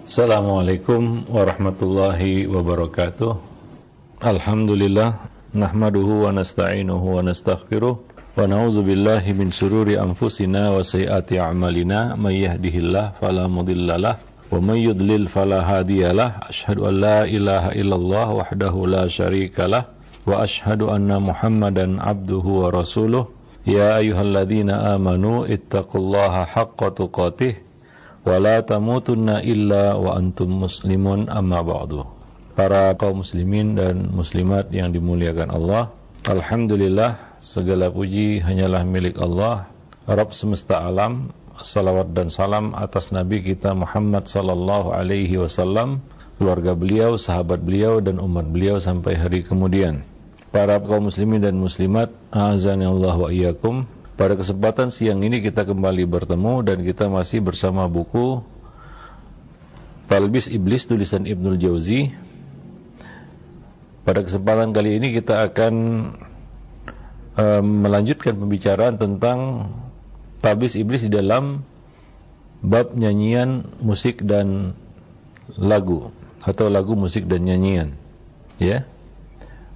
[0.00, 3.36] Assalamualaikum warahmatullahi wabarakatuh.
[4.24, 12.16] Alhamdulillah nahmaduhu wa nasta'inuhu wa nastaghfiruh wa na'udzu billahi min shururi anfusina wa sayyiati a'malina
[12.16, 14.16] may yahdihillah fala mudhillalah
[14.48, 16.48] wa may yudlil fala hadiyalah.
[16.48, 19.84] Asyhadu an la ilaha illallah wahdahu la syarikalah
[20.24, 23.28] wa asyhadu anna Muhammadan abduhu wa rasuluh.
[23.68, 27.68] Ya ayyuhalladzina amanu ittaqullaha haqqa tuqatih
[28.24, 32.04] wala tamutunna illa wa antum muslimun amma ba'du.
[32.52, 35.94] Para kaum muslimin dan muslimat yang dimuliakan Allah,
[36.28, 39.72] alhamdulillah segala puji hanyalah milik Allah,
[40.04, 41.32] Rabb semesta alam.
[41.60, 46.00] Salawat dan salam atas Nabi kita Muhammad sallallahu alaihi wasallam,
[46.40, 50.00] keluarga beliau, sahabat beliau dan umat beliau sampai hari kemudian.
[50.48, 53.84] Para kaum muslimin dan muslimat, azan Allah wa iyyakum.
[54.20, 58.44] Pada kesempatan siang ini kita kembali bertemu dan kita masih bersama buku
[60.12, 62.12] Talbis Iblis tulisan Ibnul Jauzi.
[64.04, 65.74] Pada kesempatan kali ini kita akan
[67.32, 69.72] um, melanjutkan pembicaraan tentang
[70.44, 71.64] Talbis Iblis di dalam
[72.60, 74.76] bab nyanyian musik dan
[75.56, 76.12] lagu
[76.44, 77.96] atau lagu musik dan nyanyian.
[78.60, 78.84] Ya.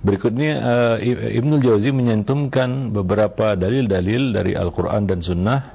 [0.04, 0.96] Berikutnya uh,
[1.32, 5.72] Ibnul Jauzi menyentumkan beberapa dalil-dalil dari Al-Quran dan Sunnah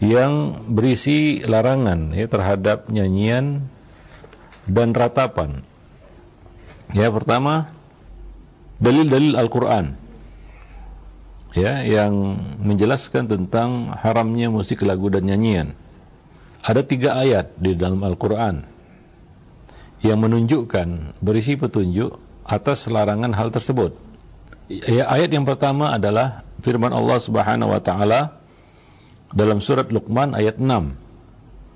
[0.00, 3.68] yang berisi larangan ya, terhadap nyanyian
[4.64, 5.60] dan ratapan.
[6.96, 7.68] Ya, pertama
[8.80, 10.00] dalil-dalil Al-Quran
[11.52, 15.76] ya yang menjelaskan tentang haramnya musik lagu dan nyanyian.
[16.64, 18.64] Ada tiga ayat di dalam Al-Quran
[20.00, 23.96] yang menunjukkan berisi petunjuk atas larangan hal tersebut.
[24.68, 28.40] Ya, ayat yang pertama adalah firman Allah Subhanahu wa taala
[29.32, 30.68] dalam surat Luqman ayat 6.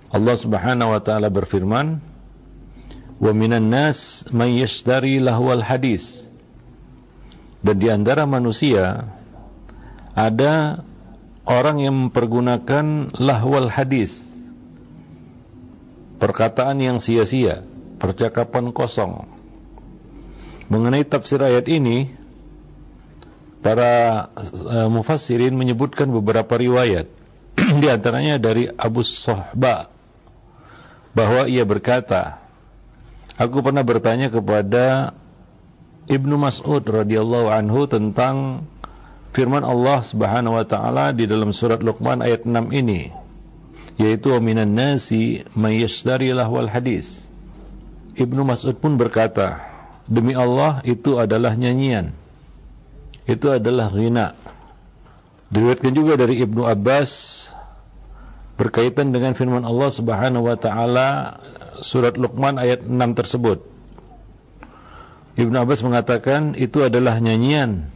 [0.08, 2.00] Allah Subhanahu wa taala berfirman,
[3.20, 6.28] "Wa minan nas may yashtari lahwal hadis."
[7.61, 9.05] Dan di antara manusia
[10.17, 10.85] ada
[11.45, 14.24] orang yang mempergunakan lahwal hadis.
[16.23, 17.62] Perkataan yang sia-sia,
[18.00, 19.37] percakapan kosong
[20.68, 22.12] Mengenai tafsir ayat ini,
[23.64, 27.11] para uh, mufassirin menyebutkan beberapa riwayat.
[27.83, 29.90] Di antaranya dari Abu Sohba
[31.12, 32.39] bahwa ia berkata,
[33.39, 35.14] Aku pernah bertanya kepada
[36.11, 38.67] Ibnu Mas'ud radhiyallahu anhu tentang
[39.30, 43.14] firman Allah Subhanahu wa taala di dalam surat Luqman ayat 6 ini,
[43.95, 47.30] yaitu minan nasi may yashtari lahwal hadis.
[48.18, 49.77] Ibnu Mas'ud pun berkata,
[50.08, 52.17] Demi Allah itu adalah nyanyian.
[53.29, 54.33] Itu adalah ghina.
[55.52, 57.13] Diriwayatkan juga dari Ibnu Abbas
[58.57, 61.08] berkaitan dengan firman Allah Subhanahu wa taala
[61.85, 63.61] surat Luqman ayat 6 tersebut.
[65.36, 67.92] Ibnu Abbas mengatakan itu adalah nyanyian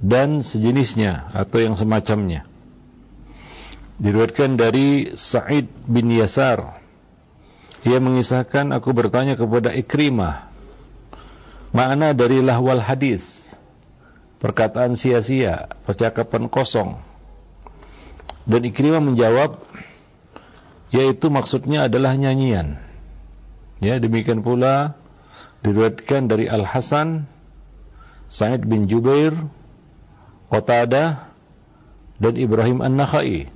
[0.00, 2.48] dan sejenisnya atau yang semacamnya.
[4.00, 6.80] Diriwayatkan dari Sa'id bin Yasar.
[7.84, 10.49] Ia mengisahkan aku bertanya kepada Ikrimah
[11.70, 13.54] Makna dari lahwal hadis.
[14.42, 16.98] Perkataan sia-sia Percakapan kosong.
[18.48, 19.62] Dan Ikrimah menjawab
[20.90, 22.74] Yaitu maksudnya adalah nyanyian.
[23.78, 24.98] Ya demikian pula
[25.62, 27.28] Diriwayatkan dari Al-Hasan
[28.26, 29.36] Sa'id bin Jubair
[30.50, 31.30] Qatadah
[32.18, 33.46] Dan Ibrahim An-Nakhai.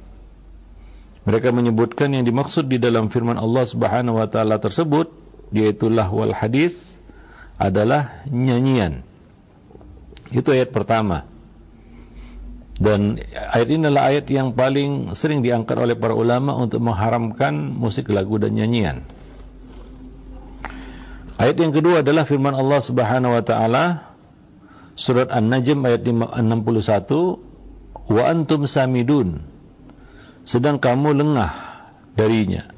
[1.25, 5.09] Mereka menyebutkan yang dimaksud di dalam firman Allah Subhanahu wa taala tersebut
[5.51, 7.01] yaitu lahwal hadis
[7.59, 9.03] adalah nyanyian.
[10.35, 11.31] Itu ayat pertama.
[12.75, 18.11] Dan ayat ini adalah ayat yang paling sering diangkat oleh para ulama untuk mengharamkan musik
[18.11, 19.07] lagu dan nyanyian.
[21.39, 23.85] Ayat yang kedua adalah firman Allah Subhanahu wa taala
[24.99, 29.43] surat An-Najm ayat 61 wa antum samidun
[30.47, 31.53] sedang kamu lengah
[32.15, 32.71] darinya.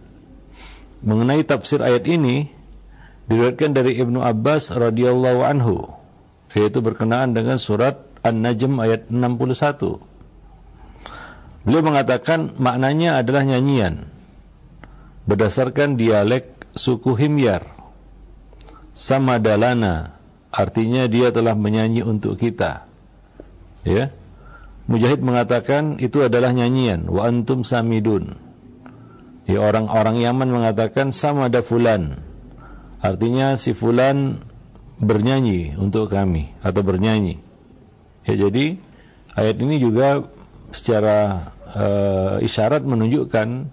[1.05, 2.56] Mengenai tafsir ayat ini
[3.27, 5.91] diriwayatkan dari Ibnu Abbas radhiyallahu anhu
[6.57, 10.01] yaitu berkenaan dengan surat An-Najm ayat 61.
[11.69, 14.09] Beliau mengatakan maknanya adalah nyanyian
[15.29, 17.77] berdasarkan dialek suku Himyar.
[18.97, 20.17] Sama dalana
[20.49, 22.89] artinya dia telah menyanyi untuk kita.
[23.85, 24.17] Ya.
[24.87, 28.39] Mujahid mengatakan itu adalah nyanyian wa antum samidun.
[29.45, 32.26] Ya orang-orang Yaman mengatakan sama ada fulan
[33.01, 34.41] Artinya si fulan
[35.01, 37.39] bernyanyi untuk kami atau bernyanyi.
[38.25, 38.81] Ya jadi
[39.37, 40.27] ayat ini juga
[40.73, 43.69] secara uh, isyarat menunjukkan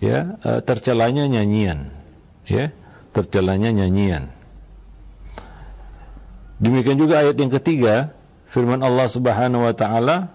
[0.00, 2.00] ya uh, tercelanya nyanyian.
[2.50, 2.74] ya
[3.14, 4.34] tercelanya nyanyian
[6.58, 8.10] demikian juga ayat yang ketiga
[8.50, 10.34] firman Allah Subhanahu wa taala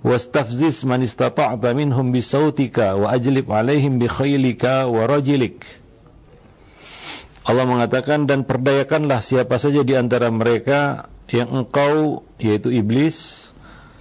[0.00, 5.60] wastafziz man istata'ta minhum bisautika wa ajlib alaihim bi khaylika wa rajilik
[7.46, 13.48] Allah mengatakan dan perdayakanlah siapa saja di antara mereka yang engkau yaitu iblis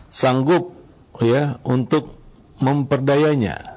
[0.09, 0.73] sanggup
[1.21, 2.17] ya untuk
[2.57, 3.75] memperdayanya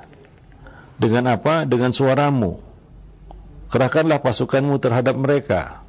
[0.98, 1.68] dengan apa?
[1.68, 2.58] Dengan suaramu.
[3.68, 5.86] Kerahkanlah pasukanmu terhadap mereka.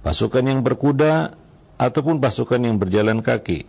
[0.00, 1.36] Pasukan yang berkuda
[1.76, 3.68] ataupun pasukan yang berjalan kaki.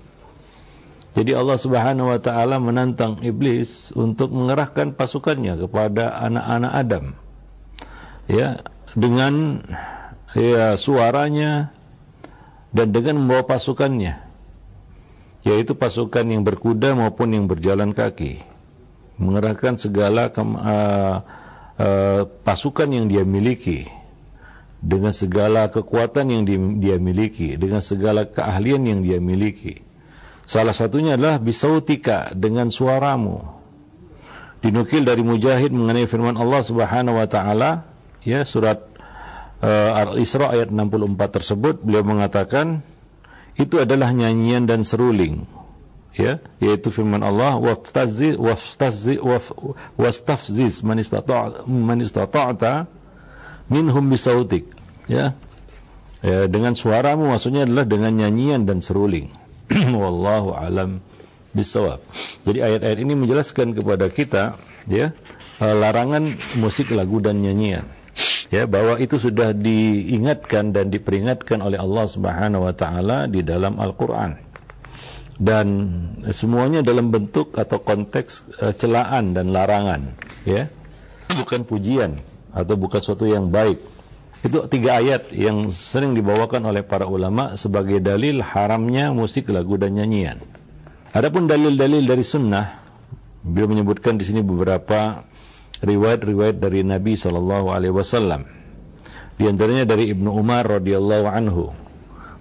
[1.11, 7.05] Jadi Allah Subhanahu wa taala menantang iblis untuk mengerahkan pasukannya kepada anak-anak Adam.
[8.31, 8.63] Ya,
[8.95, 9.63] dengan
[10.35, 11.71] ya suaranya
[12.71, 14.19] dan dengan membawa pasukannya
[15.41, 18.45] yaitu pasukan yang berkuda maupun yang berjalan kaki
[19.17, 21.17] mengerahkan segala uh,
[21.77, 23.85] uh, pasukan yang dia miliki
[24.81, 26.41] dengan segala kekuatan yang
[26.81, 29.85] dia miliki dengan segala keahlian yang dia miliki.
[30.49, 33.45] Salah satunya adalah bisautika dengan suaramu.
[34.65, 37.90] Dinukil dari Mujahid mengenai firman Allah Subhanahu wa taala
[38.21, 38.91] ya surat
[39.61, 42.81] uh, Al-Isra ayat 64 tersebut beliau mengatakan
[43.55, 45.45] itu adalah nyanyian dan seruling.
[46.11, 49.15] Ya yaitu firman Allah wastazzi wastazzi
[49.95, 52.89] wastafziz man istata'a man istata'ta
[53.71, 54.67] minhum bisautik.
[55.07, 55.39] Ya
[56.19, 59.31] ya dengan suaramu maksudnya adalah dengan nyanyian dan seruling.
[60.01, 60.99] Wallahu alam
[61.55, 62.03] bisawab.
[62.43, 64.59] Jadi ayat-ayat ini menjelaskan kepada kita
[64.91, 65.15] ya
[65.63, 68.00] eh, larangan musik lagu dan nyanyian
[68.51, 74.37] ya bahwa itu sudah diingatkan dan diperingatkan oleh Allah Subhanahu wa taala di dalam Al-Qur'an.
[75.41, 75.67] Dan
[76.29, 80.13] semuanya dalam bentuk atau konteks uh, celaan dan larangan,
[80.45, 80.69] ya.
[81.31, 82.21] Bukan pujian
[82.53, 83.81] atau bukan suatu yang baik.
[84.45, 89.97] Itu tiga ayat yang sering dibawakan oleh para ulama sebagai dalil haramnya musik lagu dan
[89.97, 90.45] nyanyian.
[91.09, 92.81] Adapun dalil-dalil dari sunnah,
[93.41, 95.25] beliau menyebutkan di sini beberapa
[95.81, 98.45] riwayat-riwayat dari Nabi Shallallahu Alaihi Wasallam.
[99.35, 101.73] Di antaranya dari Ibnu Umar radhiyallahu anhu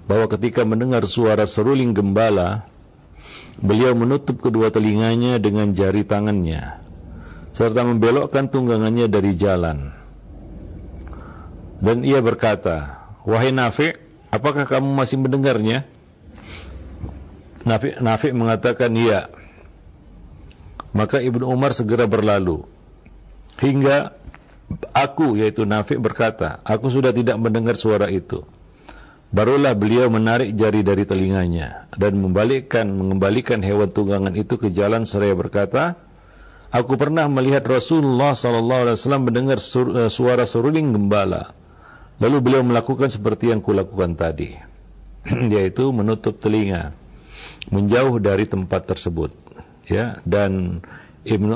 [0.04, 2.68] bahwa ketika mendengar suara seruling gembala,
[3.56, 6.80] beliau menutup kedua telinganya dengan jari tangannya
[7.56, 9.90] serta membelokkan tunggangannya dari jalan.
[11.80, 13.96] Dan ia berkata, "Wahai Nafi,
[14.28, 15.88] apakah kamu masih mendengarnya?"
[17.64, 19.32] Nafi, Nafi mengatakan, "Iya."
[20.92, 22.66] Maka Ibnu Umar segera berlalu
[23.60, 24.16] hingga
[24.90, 28.42] aku yaitu Nafi berkata, aku sudah tidak mendengar suara itu.
[29.30, 35.38] Barulah beliau menarik jari dari telinganya dan membalikkan mengembalikan hewan tunggangan itu ke jalan seraya
[35.38, 35.94] berkata,
[36.70, 41.50] Aku pernah melihat Rasulullah sallallahu alaihi wasallam mendengar eh, suara seruling gembala.
[42.22, 44.54] Lalu beliau melakukan seperti yang kulakukan tadi,
[45.54, 46.94] yaitu menutup telinga,
[47.74, 49.34] menjauh dari tempat tersebut,
[49.90, 50.78] ya dan
[51.20, 51.52] Ibnu,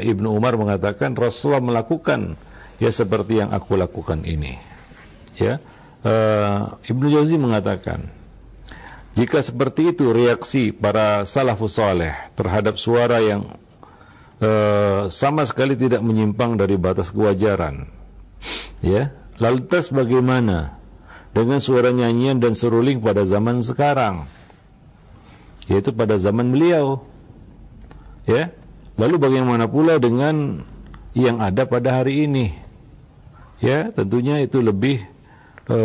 [0.00, 2.40] Ibnu Umar mengatakan Rasulullah melakukan
[2.80, 4.56] ya seperti yang aku lakukan ini.
[5.36, 5.60] Ya,
[6.04, 8.08] uh, Ibnu Jauzi mengatakan
[9.16, 13.56] jika seperti itu reaksi para salafus saleh terhadap suara yang
[14.40, 17.88] uh, sama sekali tidak menyimpang dari batas kewajaran,
[18.80, 20.80] ya, lalu tes bagaimana
[21.36, 24.28] dengan suara nyanyian dan seruling pada zaman sekarang,
[25.68, 27.04] yaitu pada zaman beliau,
[28.28, 28.52] ya,
[28.98, 30.64] Lalu bagaimana pula dengan
[31.14, 32.54] yang ada pada hari ini?
[33.60, 35.04] Ya, tentunya itu lebih
[35.68, 35.78] e,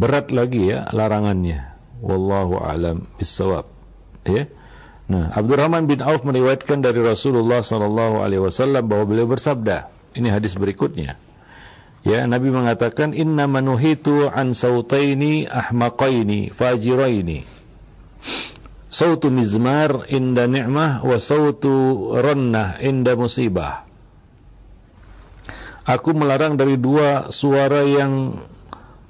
[0.00, 1.78] berat lagi ya larangannya.
[2.02, 3.66] Wallahu alam bisawab.
[4.26, 4.50] Ya.
[5.08, 10.52] Nah, Abdurrahman bin Auf meriwayatkan dari Rasulullah sallallahu alaihi wasallam bahwa beliau bersabda, ini hadis
[10.52, 11.16] berikutnya.
[12.04, 17.57] Ya, Nabi mengatakan inna manuhitu an sautaini ahmaqaini fajiraini
[18.88, 23.84] sautu mizmar inda ni'mah wa sautu rannah inda musibah.
[25.88, 28.44] Aku melarang dari dua suara yang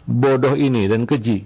[0.07, 1.43] bodoh ini dan keji,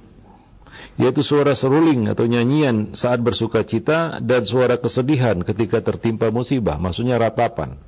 [1.00, 7.16] yaitu suara seruling atau nyanyian saat bersuka cita dan suara kesedihan ketika tertimpa musibah, maksudnya
[7.16, 7.80] ratapan.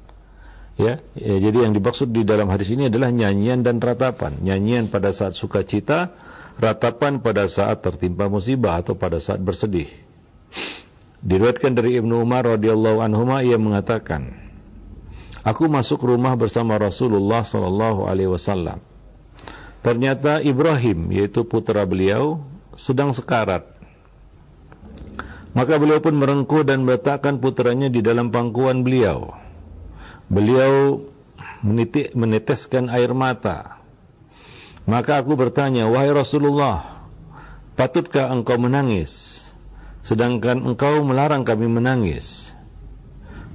[0.74, 4.40] Ya, ya, jadi yang dimaksud di dalam hadis ini adalah nyanyian dan ratapan.
[4.42, 6.10] Nyanyian pada saat sukacita,
[6.58, 10.03] ratapan pada saat tertimpa musibah atau pada saat bersedih.
[11.24, 14.44] Diriwayatkan dari Ibnu Umar radhiyallahu anhu ia mengatakan,
[15.44, 18.80] Aku masuk rumah bersama Rasulullah sallallahu alaihi wasallam.
[19.84, 22.40] Ternyata Ibrahim yaitu putra beliau
[22.72, 23.68] sedang sekarat.
[25.52, 29.36] Maka beliau pun merengkuh dan meletakkan putranya di dalam pangkuan beliau.
[30.32, 31.04] Beliau
[32.16, 33.84] meneteskan air mata.
[34.88, 37.04] Maka aku bertanya, wahai Rasulullah,
[37.76, 39.43] patutkah engkau menangis?
[40.04, 42.52] Sedangkan engkau melarang kami menangis.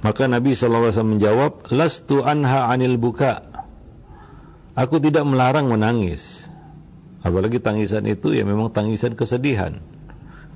[0.02, 3.46] Maka Nabi SAW menjawab, Lastu anha anil buka.
[4.74, 6.50] Aku tidak melarang menangis.
[7.22, 9.78] Apalagi tangisan itu ya memang tangisan kesedihan.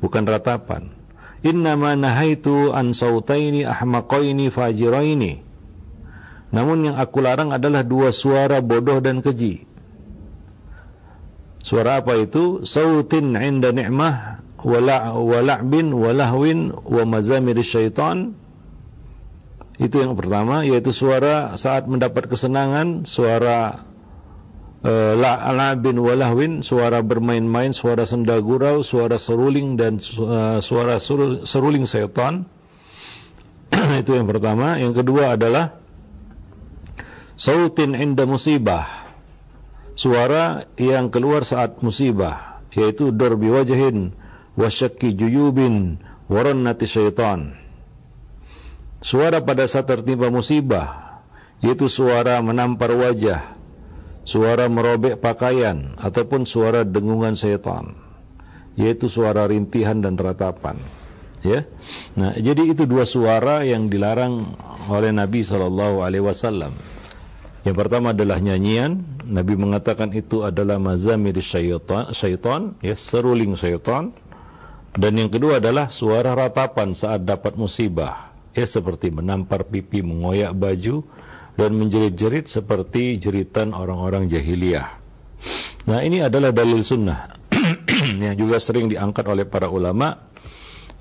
[0.03, 0.91] Bukan ratapan.
[1.45, 5.45] Innama nahaitu an sautaini ahmaqaini fajiraini.
[6.51, 9.69] Namun yang aku larang adalah dua suara bodoh dan keji.
[11.61, 12.65] Suara apa itu?
[12.65, 18.33] Sautin inda ni'mah wa la'bin wa mazamir syaitan.
[19.75, 23.85] Itu yang pertama yaitu suara saat mendapat kesenangan, suara
[24.85, 31.03] uh, walahwin, suara bermain-main, suara senda gurau, suara seruling dan uh, suara
[31.43, 32.47] seruling setan.
[34.03, 34.79] Itu yang pertama.
[34.79, 35.83] Yang kedua adalah
[37.35, 39.03] sautin inda musibah.
[39.95, 44.11] Suara yang keluar saat musibah, yaitu darbi wajahin
[44.59, 47.55] wasyakki juyubin warannati syaitan.
[49.05, 51.21] Suara pada saat tertimpa musibah,
[51.61, 53.55] yaitu suara menampar wajah,
[54.25, 58.05] suara merobek pakaian ataupun suara dengungan setan
[58.75, 60.79] yaitu suara rintihan dan ratapan.
[61.45, 61.69] Ya?
[62.17, 64.57] Nah jadi itu dua suara yang dilarang
[64.89, 66.75] oleh Nabi sallallahu alaihi wasallam.
[67.65, 69.01] Yang pertama adalah nyanyian.
[69.25, 74.13] Nabi mengatakan itu adalah mazamir syaitan syaitan ya seruling syaitan
[74.95, 81.03] dan yang kedua adalah suara ratapan saat dapat musibah ya seperti menampar pipi mengoyak baju
[81.59, 84.99] dan menjerit-jerit seperti jeritan orang-orang jahiliyah.
[85.91, 87.35] Nah ini adalah dalil sunnah
[88.25, 90.31] yang juga sering diangkat oleh para ulama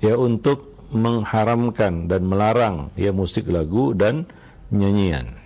[0.02, 4.26] ya untuk mengharamkan dan melarang ya musik lagu dan
[4.74, 5.38] nyanyian.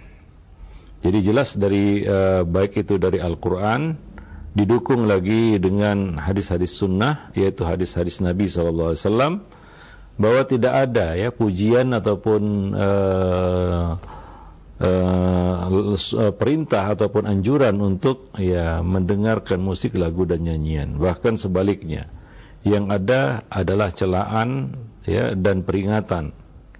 [0.98, 4.07] Jadi jelas dari uh, baik itu dari Al-Quran
[4.58, 8.98] didukung lagi dengan hadis-hadis sunnah yaitu hadis-hadis Nabi SAW
[10.18, 12.42] bahwa tidak ada ya pujian ataupun
[12.74, 13.88] uh,
[14.82, 20.98] uh, perintah ataupun anjuran untuk ya mendengarkan musik lagu dan nyanyian.
[20.98, 22.10] Bahkan sebaliknya
[22.66, 24.74] yang ada adalah celaan
[25.06, 26.34] ya dan peringatan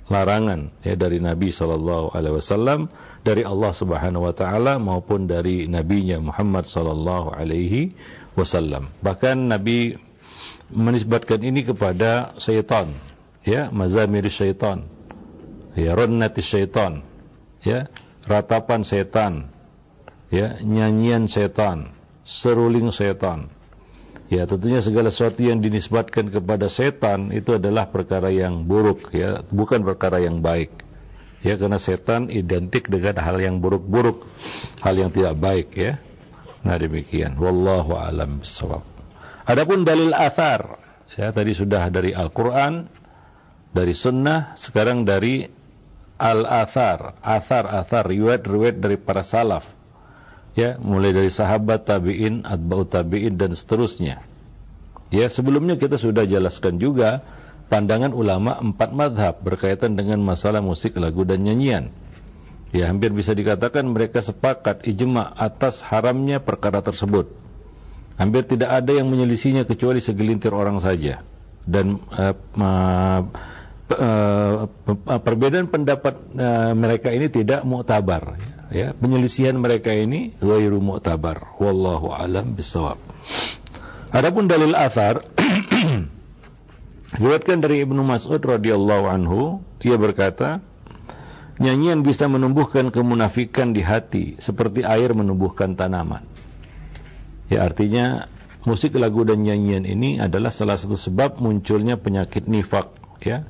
[0.08, 2.88] larangan ya dari Nabi sallallahu alaihi wasallam
[3.20, 7.92] dari Allah Subhanahu wa taala maupun dari nabinya Muhammad sallallahu alaihi
[8.32, 8.88] wasallam.
[9.04, 10.00] Bahkan Nabi
[10.72, 12.92] menisbatkan ini kepada syaitan
[13.44, 14.84] ya mazamir syaitan
[15.72, 17.00] ya ronnati syaitan
[17.64, 17.88] ya
[18.28, 19.48] ratapan setan
[20.28, 21.92] ya nyanyian setan
[22.24, 23.48] seruling setan
[24.28, 29.42] ya tentunya segala sesuatu yang dinisbatkan kepada setan itu adalah perkara yang buruk ya.
[29.49, 30.73] Bukan perkara yang baik.
[31.44, 34.26] Ya karena setan identik dengan hal yang buruk-buruk
[34.82, 35.99] hal yang tidak baik ya.
[36.62, 37.38] Nah demikian.
[37.38, 38.42] Wallahu alam
[39.49, 40.76] adapun dalil athar
[41.14, 42.90] ya tadi sudah dari Al-Qur'an
[43.73, 45.47] dari sunnah sekarang dari
[46.18, 49.77] al-athar, athar-athar, riwayat-riwayat dari para salaf.
[50.58, 54.26] Ya, mulai dari sahabat tabi'in, atba'u tabi'in dan seterusnya.
[55.14, 57.22] Ya, sebelumnya kita sudah jelaskan juga
[57.70, 61.94] pandangan ulama empat madhab berkaitan dengan masalah musik, lagu dan nyanyian.
[62.74, 67.30] Ya, hampir bisa dikatakan mereka sepakat ijma atas haramnya perkara tersebut.
[68.18, 71.22] Hampir tidak ada yang menyelisinya kecuali segelintir orang saja.
[71.62, 73.22] Dan uh, uh,
[73.88, 74.68] Uh,
[75.24, 82.52] perbedaan pendapat uh, mereka ini tidak muktabar ya penyelisihan mereka ini ghairu muktabar wallahu alam
[82.52, 83.00] bisawab
[84.12, 85.25] adapun dalil asar
[87.18, 90.60] diriwayatkan dari Ibnu Mas'ud radhiyallahu anhu ia berkata
[91.58, 96.22] nyanyian bisa menumbuhkan kemunafikan di hati seperti air menumbuhkan tanaman.
[97.50, 98.30] Ya artinya
[98.62, 103.42] musik lagu dan nyanyian ini adalah salah satu sebab munculnya penyakit nifak ya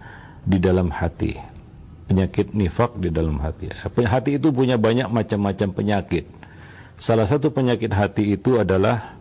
[0.49, 1.37] di dalam hati.
[2.09, 3.69] Penyakit nifak di dalam hati.
[3.85, 6.25] Hati itu punya banyak macam-macam penyakit.
[6.97, 9.21] Salah satu penyakit hati itu adalah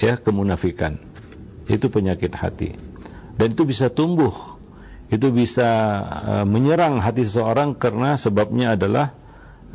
[0.00, 0.96] ya kemunafikan.
[1.68, 2.74] Itu penyakit hati.
[3.36, 4.32] Dan itu bisa tumbuh.
[5.12, 5.68] Itu bisa
[6.08, 9.12] uh, menyerang hati seseorang karena sebabnya adalah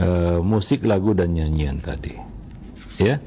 [0.01, 2.17] uh, musik, lagu dan nyanyian tadi.
[2.97, 3.21] Ya.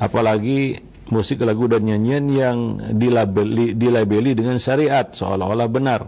[0.00, 0.80] Apalagi
[1.12, 2.58] musik, lagu dan nyanyian yang
[2.96, 6.00] dilabeli, dilabeli dengan syariat seolah-olah benar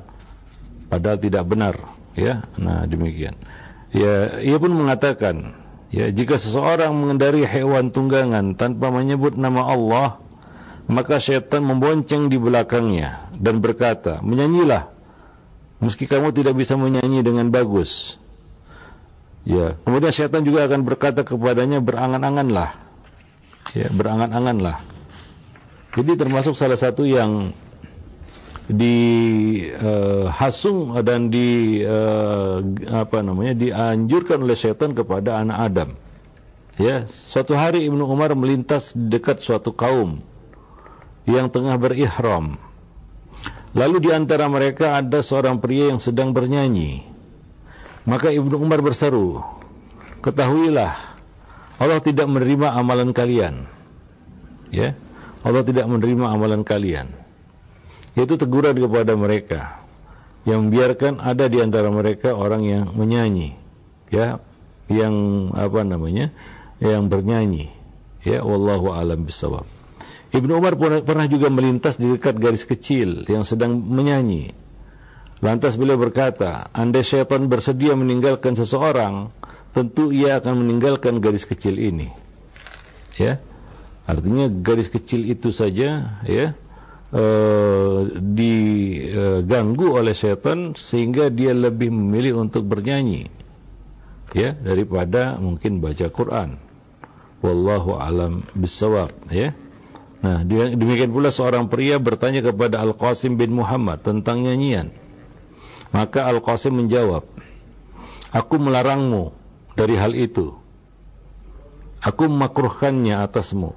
[0.88, 1.74] padahal tidak benar
[2.18, 3.38] ya nah demikian
[3.94, 5.54] ya ia pun mengatakan
[5.94, 10.08] ya jika seseorang mengendari hewan tunggangan tanpa menyebut nama Allah
[10.90, 14.90] maka syaitan membonceng di belakangnya dan berkata menyanyilah
[15.78, 18.18] meski kamu tidak bisa menyanyi dengan bagus
[19.48, 22.76] Ya, kemudian setan juga akan berkata kepadanya berangan-anganlah.
[23.72, 24.84] Ya, berangan-anganlah.
[25.96, 27.56] Jadi termasuk salah satu yang
[28.68, 29.72] dihasung
[30.92, 32.60] uh, dan di uh,
[32.92, 35.96] apa namanya dianjurkan oleh setan kepada anak Adam.
[36.78, 40.22] Ya, suatu hari Ibnu Umar melintas dekat suatu kaum
[41.26, 42.54] yang tengah berihram.
[43.74, 47.02] Lalu di antara mereka ada seorang pria yang sedang bernyanyi.
[48.06, 49.42] Maka Ibnu Umar berseru,
[50.24, 51.18] "Ketahuilah,
[51.76, 53.68] Allah tidak menerima amalan kalian."
[54.72, 54.94] Ya,
[55.42, 57.27] Allah tidak menerima amalan kalian.
[58.18, 59.78] Yaitu teguran kepada mereka
[60.42, 63.54] yang membiarkan ada di antara mereka orang yang menyanyi,
[64.10, 64.42] ya,
[64.90, 65.14] yang
[65.54, 66.34] apa namanya,
[66.82, 67.70] yang bernyanyi.
[68.26, 69.70] Ya, wallahu alam bisawab.
[70.34, 70.74] Ibnu Umar
[71.06, 74.52] pernah juga melintas di dekat garis kecil yang sedang menyanyi.
[75.38, 79.30] Lantas beliau berkata, andai syaitan bersedia meninggalkan seseorang,
[79.70, 82.10] tentu ia akan meninggalkan garis kecil ini.
[83.14, 83.38] Ya,
[84.04, 86.58] artinya garis kecil itu saja, ya,
[87.08, 87.24] e,
[88.18, 93.28] diganggu oleh syaitan sehingga dia lebih memilih untuk bernyanyi,
[94.32, 96.58] ya, daripada mungkin baca Quran.
[97.38, 99.54] Wallahu alam bisawab, ya.
[100.18, 104.90] Nah, demikian pula seorang pria bertanya kepada Al Qasim bin Muhammad tentang nyanyian.
[105.88, 107.24] Maka Al-Qasim menjawab,
[108.28, 109.32] Aku melarangmu
[109.72, 110.52] dari hal itu.
[112.04, 113.72] Aku memakruhkannya atasmu.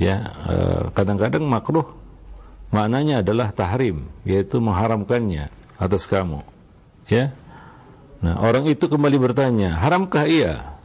[0.00, 0.16] Ya,
[0.48, 1.84] eh, kadang-kadang makruh
[2.70, 6.42] maknanya adalah tahrim, yaitu mengharamkannya atas kamu.
[7.06, 7.34] Ya.
[8.24, 10.76] Nah, orang itu kembali bertanya, haramkah ia?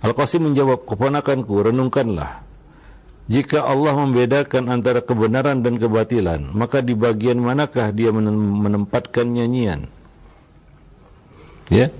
[0.00, 2.46] Al-Qasim menjawab, keponakanku, renungkanlah.
[3.28, 9.92] Jika Allah membedakan antara kebenaran dan kebatilan, maka di bagian manakah dia menempatkan nyanyian?
[11.68, 11.92] Ya.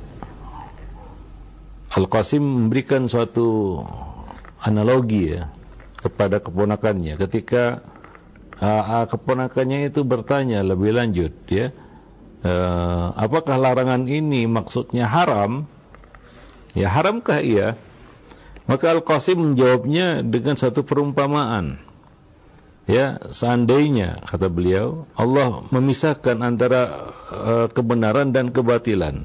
[1.93, 3.85] Al-Qasim memberikan suatu
[4.57, 5.53] analogi ya
[6.01, 7.85] kepada keponakannya ketika
[8.63, 11.75] uh, keponakannya itu bertanya lebih lanjut ya
[12.47, 15.67] uh, apakah larangan ini maksudnya haram
[16.75, 17.79] ya haramkah ia
[18.69, 21.81] maka Al-Qasim menjawabnya dengan satu perumpamaan.
[22.85, 26.83] Ya, seandainya kata beliau, Allah memisahkan antara
[27.33, 29.25] uh, kebenaran dan kebatilan.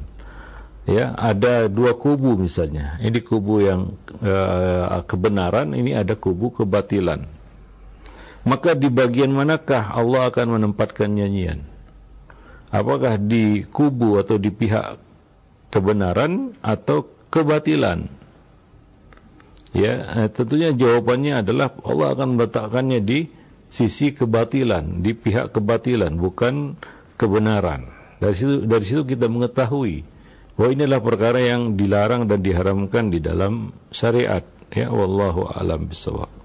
[0.84, 3.00] Ya, ada dua kubu misalnya.
[3.04, 7.28] Ini kubu yang uh, kebenaran, ini ada kubu kebatilan.
[8.44, 11.64] Maka di bagian manakah Allah akan menempatkan nyanyian?
[12.74, 15.00] Apakah di kubu atau di pihak
[15.72, 18.10] kebenaran atau kebatilan?
[19.74, 23.32] Ya, eh, tentunya jawabannya adalah Allah akan meletakkannya di
[23.72, 26.78] sisi kebatilan, di pihak kebatilan, bukan
[27.18, 27.90] kebenaran.
[28.22, 30.06] Dari situ dari situ kita mengetahui
[30.54, 34.46] bahwa inilah perkara yang dilarang dan diharamkan di dalam syariat.
[34.74, 36.43] Ya, wallahu alam bisawab.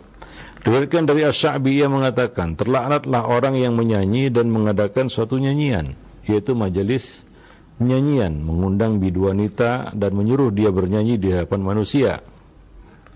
[0.62, 5.94] Diriwayatkan dari Asy-Sya'bi ia mengatakan, terlaknatlah orang yang menyanyi dan mengadakan suatu nyanyian,
[6.26, 7.22] yaitu majelis
[7.78, 12.20] nyanyian, mengundang bidu wanita dan menyuruh dia bernyanyi di hadapan manusia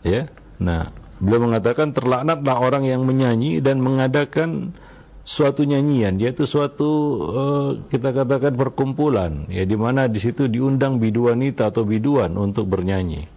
[0.02, 0.28] Ya.
[0.58, 0.90] Nah,
[1.22, 4.74] beliau mengatakan terlaknatlah orang yang menyanyi dan mengadakan
[5.22, 6.90] suatu nyanyian yaitu suatu
[7.30, 12.66] uh, kita katakan perkumpulan ya di mana di situ diundang bidu wanita atau biduan untuk
[12.66, 13.30] bernyanyi.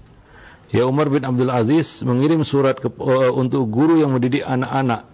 [0.76, 5.08] Ya Umar bin Abdul Aziz mengirim surat ke, uh, untuk guru yang mendidik anak-anak.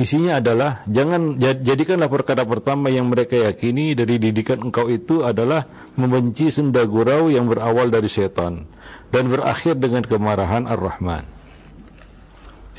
[0.00, 6.48] Isinya adalah jangan jadikanlah perkara pertama yang mereka yakini dari didikan engkau itu adalah membenci
[6.48, 8.64] senda gurau yang berawal dari setan
[9.12, 11.28] dan berakhir dengan kemarahan Ar-Rahman.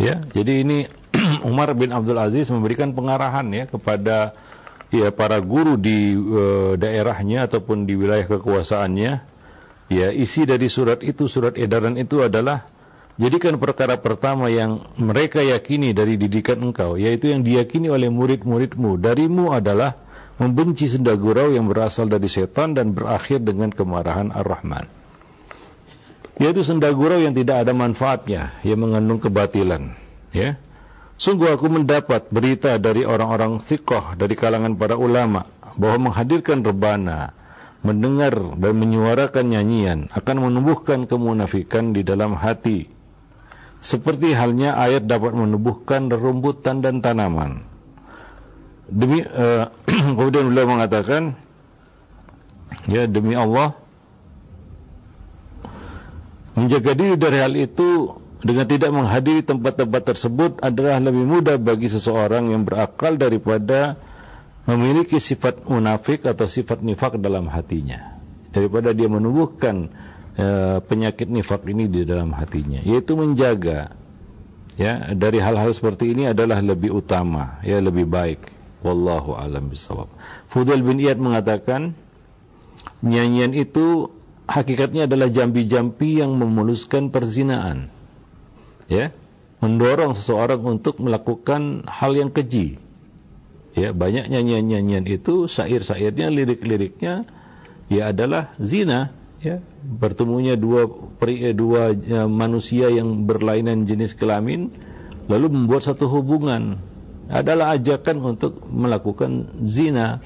[0.02, 0.90] Ya, jadi ini
[1.50, 4.34] Umar bin Abdul Aziz memberikan pengarahan ya kepada
[4.90, 9.41] ya para guru di uh, daerahnya ataupun di wilayah kekuasaannya.
[9.92, 12.64] Ya, isi dari surat itu, surat edaran itu adalah
[13.20, 19.52] jadikan perkara pertama yang mereka yakini dari didikan engkau, yaitu yang diyakini oleh murid-muridmu darimu
[19.52, 20.00] adalah
[20.40, 25.02] membenci senda gurau yang berasal dari setan dan berakhir dengan kemarahan Ar-Rahman
[26.42, 29.94] yaitu senda gurau yang tidak ada manfaatnya, yang mengandung kebatilan.
[30.34, 30.58] Ya,
[31.22, 35.46] sungguh aku mendapat berita dari orang-orang sikoh dari kalangan para ulama
[35.78, 37.38] bahwa menghadirkan rebana,
[37.82, 42.86] mendengar dan menyuarakan nyanyian akan menumbuhkan kemunafikan di dalam hati.
[43.82, 47.66] Seperti halnya ayat dapat menumbuhkan rerumputan dan tanaman.
[48.86, 49.66] Demi uh,
[50.18, 51.34] kemudian beliau mengatakan,
[52.86, 53.74] ya demi Allah,
[56.52, 58.12] Menjaga diri dari hal itu
[58.44, 63.96] dengan tidak menghadiri tempat-tempat tersebut adalah lebih mudah bagi seseorang yang berakal daripada
[64.66, 68.22] memiliki sifat munafik atau sifat nifak dalam hatinya.
[68.52, 69.88] daripada dia menumbuhkan
[70.36, 72.84] uh, penyakit nifak ini di dalam hatinya.
[72.84, 73.96] Yaitu menjaga
[74.76, 78.52] ya dari hal-hal seperti ini adalah lebih utama ya lebih baik.
[78.82, 80.10] Wallahu alam bisawab
[80.50, 81.94] Fudail bin Iyad mengatakan
[83.06, 84.10] nyanyian itu
[84.50, 87.88] hakikatnya adalah jampi-jampi yang memuluskan perzinaan
[88.92, 89.16] ya.
[89.62, 92.82] Mendorong seseorang untuk melakukan hal yang keji
[93.72, 97.28] ya banyak nyanyian-nyanyian itu syair-syairnya lirik-liriknya
[97.92, 99.16] ya adalah zina.
[99.42, 99.58] Ya.
[99.82, 100.86] Bertemunya dua
[101.18, 104.70] peri, eh, dua ya, manusia yang berlainan jenis kelamin
[105.26, 106.78] lalu membuat satu hubungan.
[107.32, 110.20] Adalah ajakan untuk melakukan zina.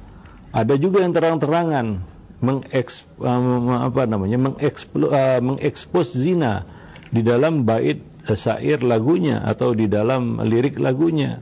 [0.50, 2.02] Ada juga yang terang-terangan
[2.44, 6.66] mengeks uh, apa namanya mengeksplo, uh, mengekspos zina
[7.14, 8.04] di dalam bait
[8.34, 11.40] syair lagunya atau di dalam lirik lagunya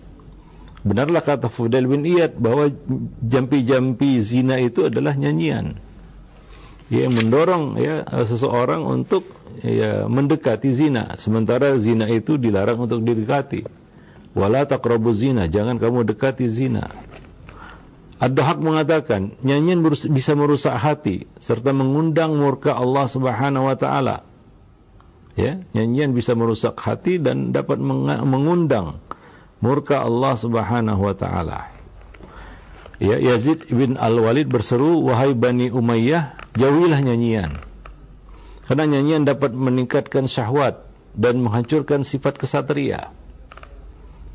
[0.84, 2.68] Benarlah kata Fudail bin Iyad bahwa
[3.24, 5.80] jampi-jampi zina itu adalah nyanyian.
[6.92, 9.24] Ya mendorong ya seseorang untuk
[9.64, 13.64] ya mendekati zina sementara zina itu dilarang untuk didekati.
[14.34, 16.90] Wala taqrabu zina, jangan kamu dekati zina.
[18.18, 24.26] Ad-Dahak mengatakan, nyanyian bisa merusak hati serta mengundang murka Allah Subhanahu wa taala.
[25.38, 27.78] Ya, nyanyian bisa merusak hati dan dapat
[28.26, 29.02] mengundang
[29.64, 31.72] murka Allah Subhanahu wa taala.
[33.00, 37.64] Ya, Yazid bin Al-Walid berseru, "Wahai Bani Umayyah, jauhilah nyanyian."
[38.68, 40.84] Karena nyanyian dapat meningkatkan syahwat
[41.16, 43.16] dan menghancurkan sifat kesatria.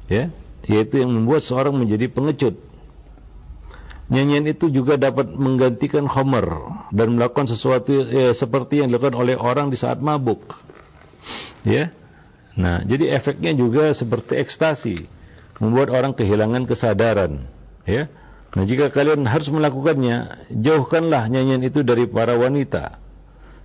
[0.09, 0.33] Ya,
[0.65, 2.57] yaitu yang membuat seorang menjadi pengecut.
[4.09, 6.49] Nyanyian itu juga dapat menggantikan khomer
[6.89, 10.57] dan melakukan sesuatu ya, seperti yang dilakukan oleh orang di saat mabuk.
[11.61, 11.93] Ya.
[12.57, 15.18] Nah, jadi efeknya juga seperti ekstasi
[15.59, 17.47] membuat orang kehilangan kesadaran
[17.85, 18.11] ya.
[18.49, 22.97] Nah jika kalian harus melakukannya jauhkanlah nyanyian itu dari para wanita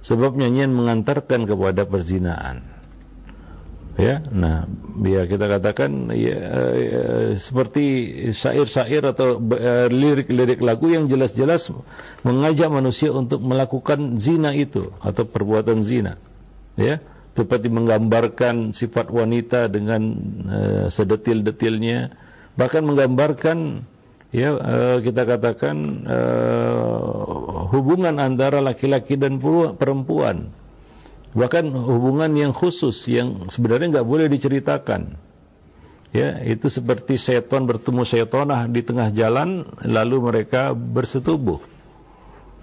[0.04, 2.68] sebab nyanyian mengantarkan kepada perzinaan
[3.96, 4.20] ya.
[4.28, 4.68] Nah
[5.00, 6.38] biar kita katakan ya,
[6.76, 7.04] ya
[7.40, 7.84] seperti
[8.36, 11.72] syair-syair atau eh, lirik-lirik lagu yang jelas-jelas
[12.28, 16.20] mengajak manusia untuk melakukan zina itu atau perbuatan zina
[16.76, 17.00] ya
[17.34, 20.02] seperti menggambarkan sifat wanita dengan
[20.46, 22.14] uh, sedetil-detilnya.
[22.54, 23.82] Bahkan menggambarkan
[24.30, 29.42] ya uh, kita katakan uh, hubungan antara laki-laki dan
[29.78, 30.54] perempuan.
[31.34, 35.18] Bahkan hubungan yang khusus yang sebenarnya nggak boleh diceritakan.
[36.14, 41.58] Ya itu seperti seton bertemu setonah di tengah jalan lalu mereka bersetubuh.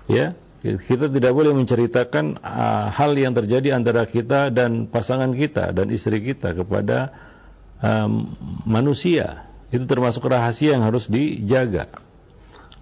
[0.06, 5.88] Ya kita tidak boleh menceritakan uh, hal yang terjadi antara kita dan pasangan kita dan
[5.88, 7.16] istri kita kepada
[7.81, 8.37] um,
[8.68, 9.49] manusia.
[9.73, 11.88] Itu termasuk rahasia yang harus dijaga.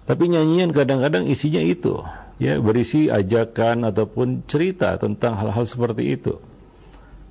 [0.03, 2.01] Tapi nyanyian kadang-kadang isinya itu,
[2.41, 6.35] ya berisi ajakan ataupun cerita tentang hal-hal seperti itu.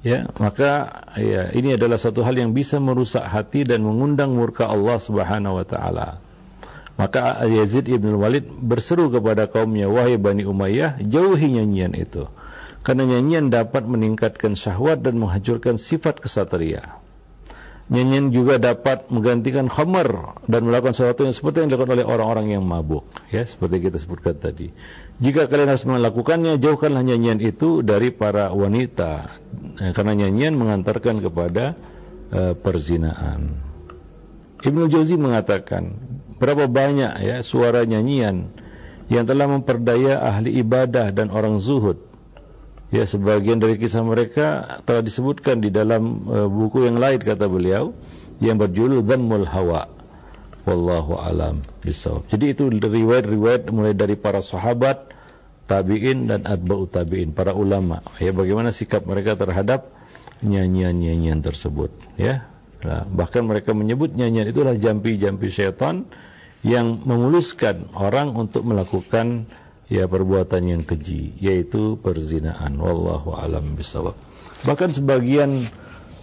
[0.06, 4.94] Ya, maka ya ini adalah satu hal yang bisa merusak hati dan mengundang murka Allah
[5.02, 6.22] Subhanahu wa taala.
[6.98, 12.26] Maka Yazid ibn Walid berseru kepada kaumnya, wahai Bani Umayyah, jauhi nyanyian itu.
[12.82, 16.98] Karena nyanyian dapat meningkatkan syahwat dan menghancurkan sifat kesatria.
[17.88, 22.66] Nyanyian juga dapat menggantikan khamar dan melakukan sesuatu yang seperti yang dilakukan oleh orang-orang yang
[22.66, 23.06] mabuk.
[23.32, 24.74] Ya, seperti kita sebutkan tadi.
[25.22, 29.40] Jika kalian harus melakukannya, jauhkanlah nyanyian itu dari para wanita.
[29.96, 31.78] Karena nyanyian mengantarkan kepada
[32.28, 33.56] uh, perzinaan.
[34.60, 35.96] Ibnu Jauzi mengatakan,
[36.38, 38.50] berapa banyak ya suara nyanyian
[39.08, 41.98] yang telah memperdaya ahli ibadah dan orang zuhud.
[42.88, 47.92] Ya, sebagian dari kisah mereka telah disebutkan di dalam uh, buku yang lain kata beliau
[48.40, 49.92] yang berjudul Dhammul Hawa.
[50.64, 52.28] Wallahu alam bisawab.
[52.32, 55.12] Jadi itu riwayat-riwayat mulai dari para sahabat,
[55.68, 58.00] tabi'in dan atba'u tabi'in, para ulama.
[58.20, 59.88] Ya, bagaimana sikap mereka terhadap
[60.40, 62.48] nyanyian-nyanyian tersebut, ya.
[62.78, 66.06] Nah, bahkan mereka menyebut nyanyian itulah jampi-jampi syaitan
[66.62, 69.50] yang memuluskan orang untuk melakukan
[69.90, 72.78] ya perbuatan yang keji yaitu perzinaan.
[72.78, 74.14] Wallahu alam bisawab
[74.66, 75.70] bahkan sebagian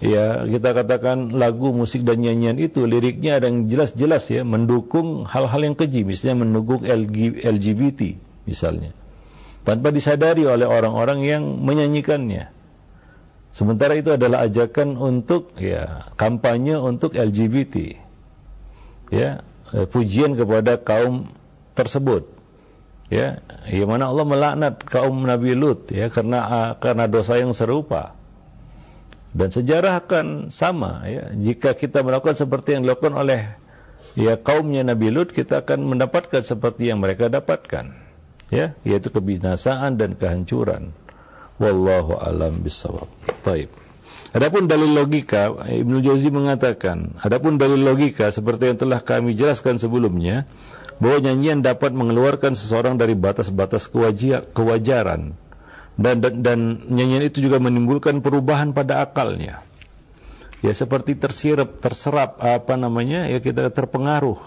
[0.03, 5.61] ya kita katakan lagu musik dan nyanyian itu liriknya ada yang jelas-jelas ya mendukung hal-hal
[5.63, 6.03] yang keji.
[6.03, 6.83] Misalnya mendukung
[7.39, 8.15] LGBT
[8.47, 8.91] misalnya.
[9.65, 12.54] Tanpa disadari oleh orang-orang yang menyanyikannya
[13.55, 17.95] sementara itu adalah ajakan untuk ya kampanye untuk LGBT
[19.09, 19.41] ya
[19.71, 21.31] eh, pujian kepada kaum
[21.73, 22.27] tersebut.
[23.05, 28.17] Ya yang mana Allah melaknat kaum Nabi Lut ya karena uh, karena dosa yang serupa.
[29.35, 31.29] Dan sejarah akan sama ya.
[31.35, 33.53] Jika kita melakukan seperti yang dilakukan oleh
[34.17, 37.93] ya kaumnya Nabi Lut kita akan mendapatkan seperti yang mereka dapatkan.
[38.49, 40.89] Ya yaitu kebinasaan dan kehancuran
[41.61, 43.07] wallahu alam bisawab
[43.41, 43.71] taib
[44.35, 50.43] Adapun dalil logika, Ibnu Jauzi mengatakan, adapun dalil logika seperti yang telah kami jelaskan sebelumnya,
[50.99, 53.87] bahwa nyanyian dapat mengeluarkan seseorang dari batas-batas
[54.51, 55.39] kewajaran
[55.95, 56.59] dan, dan dan
[56.91, 59.63] nyanyian itu juga menimbulkan perubahan pada akalnya.
[60.59, 63.31] Ya seperti tersirap, terserap apa namanya?
[63.31, 64.39] Ya kita terpengaruh.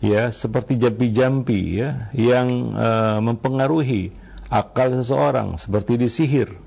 [0.00, 4.16] Ya seperti jampi-jampi ya yang uh, mempengaruhi
[4.50, 6.58] akal seseorang seperti disihir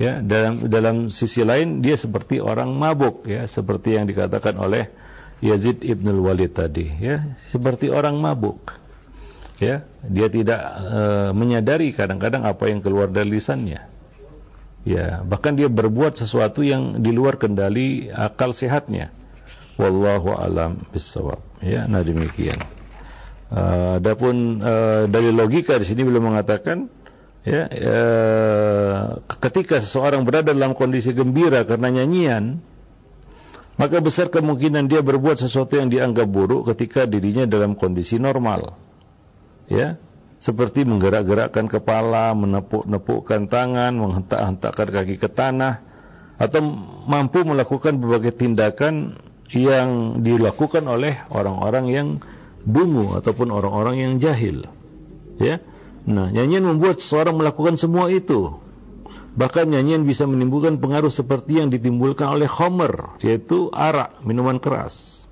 [0.00, 4.88] ya dalam dalam sisi lain dia seperti orang mabuk ya seperti yang dikatakan oleh
[5.40, 8.76] Yazid ibn Walid tadi ya seperti orang mabuk.
[9.60, 11.00] Ya dia tidak e,
[11.36, 13.84] menyadari kadang-kadang apa yang keluar dari lisannya.
[14.84, 19.12] Ya bahkan dia berbuat sesuatu yang di luar kendali akal sehatnya.
[19.76, 22.60] Wallahu alam bisawab ya nah demikian.
[23.50, 26.86] Uh, adapun uh, dari logika di sini belum mengatakan
[27.46, 28.02] ya, ya
[29.40, 32.60] ketika seseorang berada dalam kondisi gembira karena nyanyian
[33.80, 38.76] maka besar kemungkinan dia berbuat sesuatu yang dianggap buruk ketika dirinya dalam kondisi normal
[39.70, 39.96] ya
[40.40, 45.84] seperti menggerak-gerakkan kepala, menepuk-nepukkan tangan, menghentak-hentakkan kaki ke tanah,
[46.40, 46.64] atau
[47.04, 49.20] mampu melakukan berbagai tindakan
[49.52, 52.08] yang dilakukan oleh orang-orang yang
[52.64, 54.64] dungu ataupun orang-orang yang jahil.
[55.36, 55.60] Ya,
[56.08, 58.56] Nah, nyanyian membuat seseorang melakukan semua itu.
[59.30, 65.26] Bahkan nyanyian bisa menimbulkan pengaruh seperti yang ditimbulkan oleh Homer, yaitu arak, minuman keras.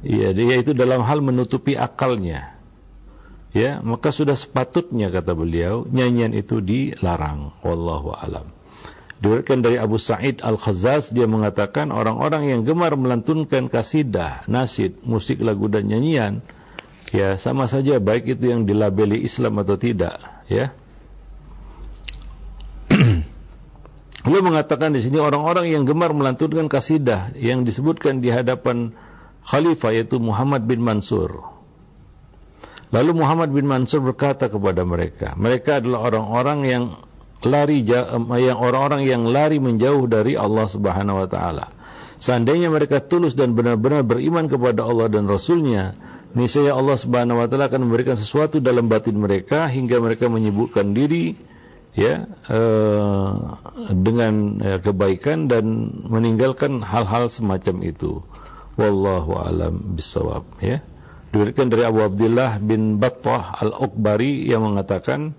[0.00, 2.56] Ya, yaitu dalam hal menutupi akalnya.
[3.50, 7.54] Ya, maka sudah sepatutnya kata beliau nyanyian itu dilarang.
[7.66, 8.46] Wallahu alam.
[9.20, 15.68] Diriwayatkan dari Abu Sa'id Al-Khazaz dia mengatakan orang-orang yang gemar melantunkan kasidah, nasid, musik lagu
[15.68, 16.40] dan nyanyian
[17.10, 20.74] ya sama saja baik itu yang dilabeli Islam atau tidak ya
[24.20, 28.92] Beliau mengatakan di sini orang-orang yang gemar melantunkan kasidah yang disebutkan di hadapan
[29.48, 31.40] khalifah yaitu Muhammad bin Mansur.
[32.90, 36.84] Lalu Muhammad bin Mansur berkata kepada mereka, mereka adalah orang-orang yang
[37.40, 41.66] lari yang orang-orang yang lari menjauh dari Allah Subhanahu wa taala.
[42.20, 45.96] Seandainya mereka tulus dan benar-benar beriman kepada Allah dan Rasulnya,
[46.36, 51.34] niscaya Allah Subhanahu wa taala akan memberikan sesuatu dalam batin mereka hingga mereka menyibukkan diri
[51.94, 53.32] ya eh,
[53.98, 55.64] dengan ya, kebaikan dan
[56.06, 58.22] meninggalkan hal-hal semacam itu.
[58.78, 60.80] Wallahu alam bisawab ya.
[61.30, 65.30] Diberikan dari Abu Abdullah bin Battah Al-Uqbari yang mengatakan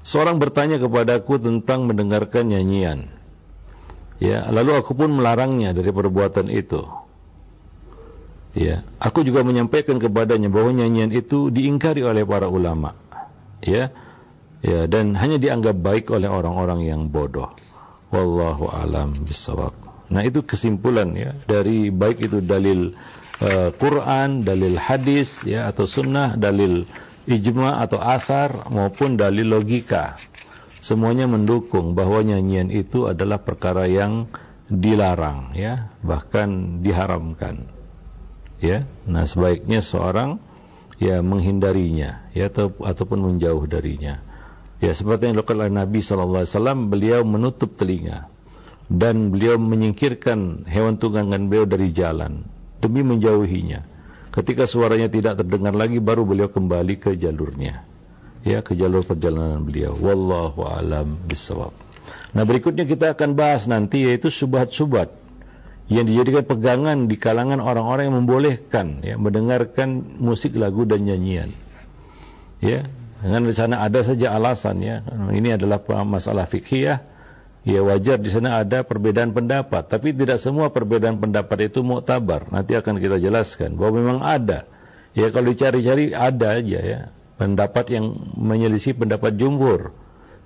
[0.00, 3.12] seorang bertanya kepadaku tentang mendengarkan nyanyian.
[4.20, 6.84] Ya, lalu aku pun melarangnya dari perbuatan itu.
[8.50, 12.98] Ya, aku juga menyampaikan kepadanya bahwa nyanyian itu diingkari oleh para ulama.
[13.62, 13.94] Ya.
[14.60, 17.48] Ya, dan hanya dianggap baik oleh orang-orang yang bodoh.
[18.12, 19.72] Wallahu alam bisawab.
[20.10, 22.92] Nah, itu kesimpulan ya dari baik itu dalil
[23.40, 26.84] uh, Quran, dalil hadis ya atau sunnah, dalil
[27.24, 30.20] ijma atau asar maupun dalil logika.
[30.82, 34.28] Semuanya mendukung bahwa nyanyian itu adalah perkara yang
[34.68, 37.79] dilarang ya, bahkan diharamkan
[38.60, 40.38] ya nah sebaiknya seorang
[41.00, 44.20] ya menghindarinya ya atau ataupun menjauh darinya.
[44.80, 46.24] Ya seperti yang dilakukan oleh Nabi saw
[46.88, 48.32] beliau menutup telinga
[48.88, 52.44] dan beliau menyingkirkan hewan tunggangan beliau dari jalan
[52.80, 53.84] demi menjauhinya.
[54.30, 57.84] Ketika suaranya tidak terdengar lagi baru beliau kembali ke jalurnya.
[58.40, 59.92] Ya ke jalur perjalanan beliau.
[60.00, 61.90] Wallahu alam bisawab
[62.30, 65.10] nah berikutnya kita akan bahas nanti yaitu subhat-subhat
[65.90, 71.50] yang dijadikan pegangan di kalangan orang-orang yang membolehkan ya mendengarkan musik lagu dan nyanyian.
[72.62, 72.86] Ya,
[73.18, 75.02] dengan di sana ada saja alasan ya.
[75.34, 76.96] Ini adalah masalah fikih ya.
[77.60, 82.48] Wajar di sana ada perbedaan pendapat, tapi tidak semua perbedaan pendapat itu muktabar.
[82.48, 84.64] Nanti akan kita jelaskan bahwa memang ada.
[85.12, 87.00] Ya kalau dicari-cari ada aja ya
[87.34, 89.90] pendapat yang menyelisih pendapat jumhur.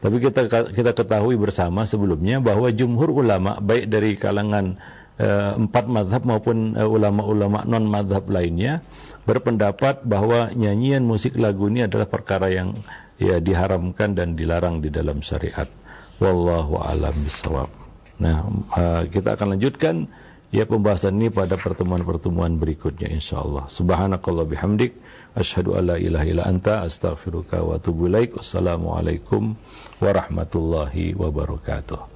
[0.00, 4.80] Tapi kita kita ketahui bersama sebelumnya bahwa jumhur ulama baik dari kalangan
[5.14, 8.82] empat madhab maupun uh, ulama-ulama non madhab lainnya
[9.22, 12.74] berpendapat bahwa nyanyian musik lagu ini adalah perkara yang
[13.14, 15.70] ya diharamkan dan dilarang di dalam syariat.
[16.18, 17.70] Wallahu alam bisawab.
[18.18, 20.10] Nah, uh, kita akan lanjutkan
[20.54, 23.70] ya pembahasan ini pada pertemuan-pertemuan berikutnya insyaallah.
[23.70, 24.98] Subhanakallah bihamdik
[25.34, 28.38] asyhadu alla ilaha illa anta astaghfiruka wa atubu ilaik.
[28.38, 29.54] Wassalamualaikum
[30.02, 32.13] warahmatullahi wabarakatuh.